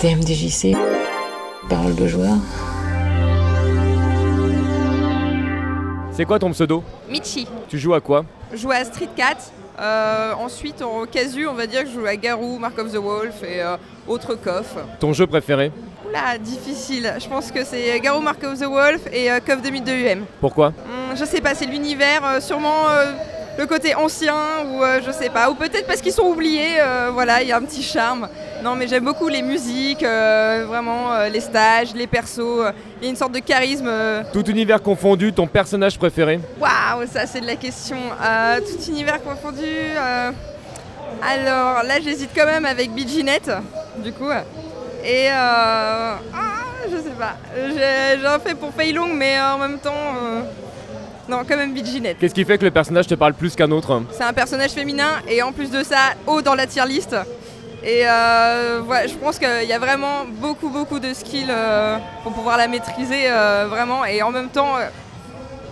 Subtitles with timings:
[0.00, 0.74] TMDJC,
[1.68, 2.36] parole de joueur.
[6.12, 6.82] C'est quoi ton pseudo?
[7.06, 7.46] Michi.
[7.68, 8.24] Tu joues à quoi?
[8.50, 9.36] Je joue à Street Cat.
[9.78, 12.96] Euh, ensuite, en casu, on va dire que je joue à Garou, Mark of the
[12.96, 13.76] Wolf et euh,
[14.08, 14.80] autres coffres.
[15.00, 15.70] Ton jeu préféré?
[16.08, 17.12] Oula, difficile.
[17.18, 19.92] Je pense que c'est Garou, Mark of the Wolf et euh, Coff de Mythe de
[19.92, 20.24] UM.
[20.40, 20.68] Pourquoi?
[20.68, 23.12] Hum, je sais pas, c'est l'univers, euh, sûrement euh,
[23.58, 24.34] le côté ancien
[24.66, 25.50] ou euh, je sais pas.
[25.50, 28.28] Ou peut-être parce qu'ils sont oubliés, euh, voilà, il y a un petit charme.
[28.62, 32.72] Non, mais j'aime beaucoup les musiques, euh, vraiment les stages, les persos.
[33.00, 33.90] Il y a une sorte de charisme.
[34.32, 37.96] Tout univers confondu, ton personnage préféré Waouh, ça c'est de la question.
[38.58, 39.64] Tout univers confondu.
[41.22, 43.50] Alors là, j'hésite quand même avec Biginette,
[43.98, 44.30] du coup.
[45.04, 46.16] Et euh, ah,
[46.90, 47.36] je sais pas.
[47.54, 49.92] J'ai un fait pour Fei Long, mais en même temps,
[51.30, 52.18] non, quand même Biginette.
[52.18, 55.10] Qu'est-ce qui fait que le personnage te parle plus qu'un autre C'est un personnage féminin
[55.28, 57.14] et en plus de ça, haut dans la tier list.
[57.84, 62.32] Et euh, voilà, je pense qu'il y a vraiment beaucoup beaucoup de skills euh, pour
[62.32, 64.04] pouvoir la maîtriser euh, vraiment.
[64.04, 64.74] Et en même temps,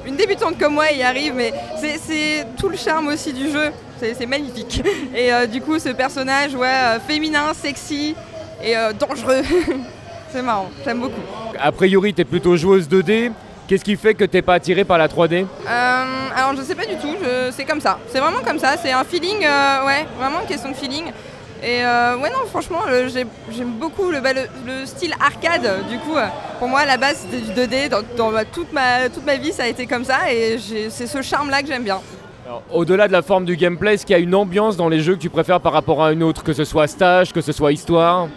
[0.07, 3.71] une débutante comme moi y arrive, mais c'est- tout le charme aussi du jeu.
[4.01, 4.81] C'est magnifique.
[5.15, 8.15] Et du coup, ce personnage, ouais, féminin, sexy
[8.63, 9.43] et dangereux.
[10.33, 11.21] c'est marrant, j'aime beaucoup.
[11.59, 13.33] A priori, t'es plutôt joueuse 2D.
[13.69, 16.87] Qu'est-ce qui fait que t'es pas attirée par la 3D Euh, alors je sais pas
[16.87, 17.99] du tout, je- c'est comme ça.
[18.09, 21.05] C'est vraiment comme ça, c'est un feeling, euh, ouais, vraiment une question de feeling.
[21.63, 22.79] Et euh, ouais non franchement
[23.13, 26.15] j'ai- j'aime beaucoup le, bah, le, le style arcade du coup.
[26.61, 29.35] pour moi à la base c'était du 2D, dans, dans ma- toute, ma, toute ma
[29.35, 30.57] vie ça a été comme ça et
[30.89, 32.01] c'est ce charme là que j'aime bien.
[32.73, 35.17] Au-delà de la forme du gameplay, est-ce qu'il y a une ambiance dans les jeux
[35.17, 36.43] que tu préfères par rapport à une autre?
[36.43, 38.29] Que ce soit stage, que ce soit histoire?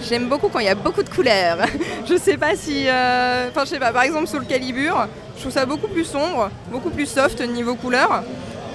[0.00, 1.58] J'aime beaucoup quand il y a beaucoup de couleurs.
[2.08, 2.88] je sais pas si.
[2.88, 6.90] euh, je sais pas, par exemple, Soul Calibur, je trouve ça beaucoup plus sombre, beaucoup
[6.90, 8.22] plus soft niveau couleur.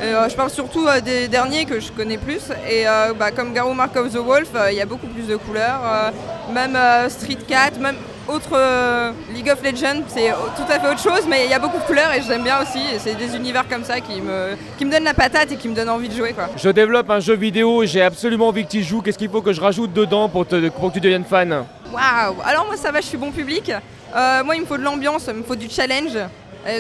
[0.02, 2.42] Euh, je parle surtout euh, des derniers que je connais plus.
[2.70, 2.86] Et
[3.18, 6.12] bah, comme Garou Mark of the Wolf, il y a beaucoup plus de couleurs.
[6.54, 6.78] Même
[7.10, 7.96] Street Cat, même
[8.28, 11.60] autre euh, League of Legends, c'est tout à fait autre chose, mais il y a
[11.60, 12.80] beaucoup de couleurs et j'aime bien aussi.
[12.80, 15.68] Et c'est des univers comme ça qui me, qui me donnent la patate et qui
[15.68, 16.34] me donnent envie de jouer.
[16.34, 16.48] Quoi.
[16.56, 19.02] Je développe un jeu vidéo, j'ai absolument envie que tu y joues.
[19.02, 21.66] Qu'est-ce qu'il faut que je rajoute dedans pour, te- pour que tu deviennes fan?
[21.92, 23.72] Waouh Alors moi ça va, je suis bon public.
[24.16, 26.18] Euh, moi il me faut de l'ambiance, il me faut du challenge.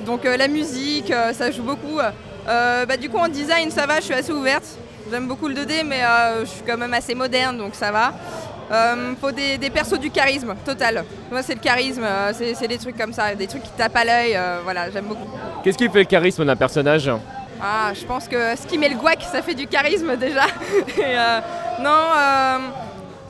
[0.05, 1.99] Donc euh, la musique, ça joue beaucoup.
[2.45, 4.63] Bah, du coup en design ça va, je suis assez ouverte.
[5.11, 5.99] J'aime beaucoup le 2D mais
[6.41, 8.13] je suis quand même assez moderne donc ça va.
[8.73, 11.05] Euh, faut des, des persos du charisme total.
[11.31, 14.03] Moi c'est le charisme, euh, c'est des trucs comme ça, des trucs qui tapent à
[14.03, 15.27] l'œil, euh, voilà j'aime beaucoup.
[15.63, 17.11] Qu'est-ce qui fait le charisme d'un personnage
[17.61, 20.45] Ah, je pense que ce qui met le guac, ça fait du charisme déjà.
[20.97, 21.39] Et, euh,
[21.81, 22.63] non,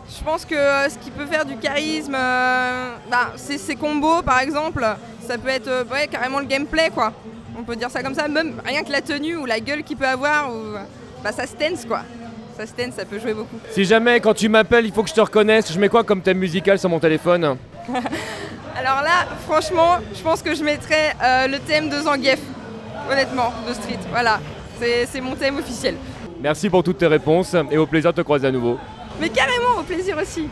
[0.07, 4.85] je pense que ce qui peut faire du charisme, bah, c'est ses combos par exemple.
[5.27, 7.11] Ça peut être ouais, carrément le gameplay quoi.
[7.59, 9.97] On peut dire ça comme ça, même rien que la tenue ou la gueule qu'il
[9.97, 10.77] peut avoir, ou,
[11.21, 11.99] bah, ça se tense quoi.
[12.57, 13.57] Ça se tense, ça peut jouer beaucoup.
[13.71, 16.21] Si jamais, quand tu m'appelles, il faut que je te reconnaisse, je mets quoi comme
[16.21, 17.57] thème musical sur mon téléphone
[18.75, 22.39] Alors là, franchement, je pense que je mettrais euh, le thème de Zangief,
[23.11, 23.99] honnêtement, de Street.
[24.11, 24.39] Voilà,
[24.79, 25.95] c'est c'est mon thème officiel.
[26.41, 28.77] Merci pour toutes tes réponses et au plaisir de te croiser à nouveau.
[29.19, 30.49] Mais carrément, au plaisir aussi.